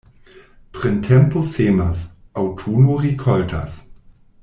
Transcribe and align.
Printempo 0.77 1.43
semas, 1.51 2.01
aŭtuno 2.45 2.97
rikoltas. 3.07 3.79